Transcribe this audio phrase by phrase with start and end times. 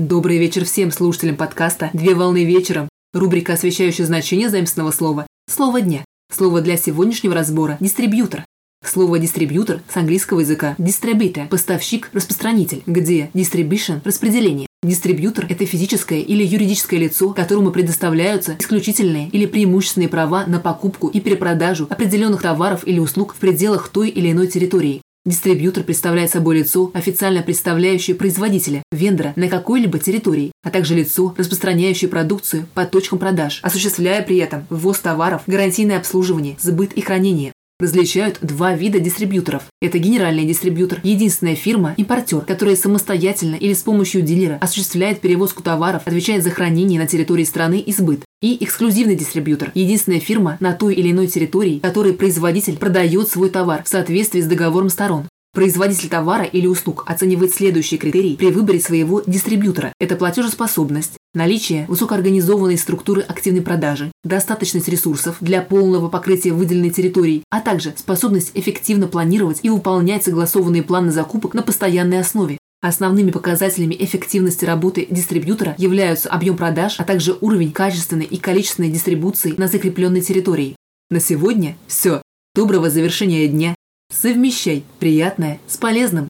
[0.00, 2.88] Добрый вечер всем слушателям подкаста «Две волны вечером».
[3.12, 6.06] Рубрика, освещающая значение заимственного слова «Слово дня».
[6.34, 8.46] Слово для сегодняшнего разбора– дистрибьютор.
[8.82, 14.66] Слово «дистрибьютор» с английского языка «distributor»– поставщик, распространитель, где «distribution»– распределение.
[14.82, 21.20] Дистрибьютор– это физическое или юридическое лицо, которому предоставляются исключительные или преимущественные права на покупку и
[21.20, 25.02] перепродажу определенных товаров или услуг в пределах той или иной территории.
[25.26, 32.08] Дистрибьютор представляет собой лицо, официально представляющее производителя, вендора на какой-либо территории, а также лицо, распространяющее
[32.08, 37.52] продукцию по точкам продаж, осуществляя при этом ввоз товаров, гарантийное обслуживание, сбыт и хранение.
[37.80, 39.62] Различают два вида дистрибьюторов.
[39.80, 46.02] Это генеральный дистрибьютор, единственная фирма, импортер, которая самостоятельно или с помощью дилера осуществляет перевозку товаров,
[46.04, 48.20] отвечает за хранение на территории страны и сбыт.
[48.42, 53.82] И эксклюзивный дистрибьютор– единственная фирма на той или иной территории, которой производитель продает свой товар
[53.82, 55.26] в соответствии с договором сторон.
[55.52, 59.92] Производитель товара или услуг оценивает следующие критерии при выборе своего дистрибьютора.
[59.98, 67.60] Это платежеспособность, наличие высокоорганизованной структуры активной продажи, достаточность ресурсов для полного покрытия выделенной территории, а
[67.60, 72.58] также способность эффективно планировать и выполнять согласованные планы закупок на постоянной основе.
[72.82, 79.54] Основными показателями эффективности работы дистрибьютора являются объем продаж, а также уровень качественной и количественной дистрибуции
[79.58, 80.76] на закрепленной территории.
[81.10, 82.22] На сегодня все.
[82.54, 83.74] Доброго завершения дня
[84.10, 86.29] Совмещай приятное с полезным.